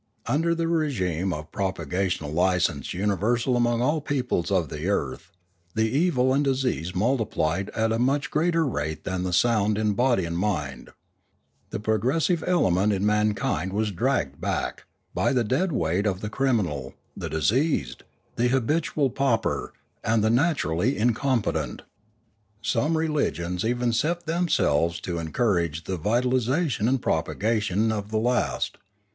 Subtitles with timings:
[0.25, 5.29] Under the regime of propagational license universal among all peoples of the earth,
[5.75, 10.19] the evil and diseased multiplied at a much greater rate than the sound in mind
[10.27, 10.85] and body.
[11.69, 16.95] The progressive element in mankind was dragged back by the dead weight of the criminal,
[17.15, 18.01] the diseased,
[18.37, 19.71] the habitually pauper,
[20.03, 21.83] and the naturally incompetent.
[22.63, 28.79] Some religions even set them selves to encourage the vitalisation and propagation of the last.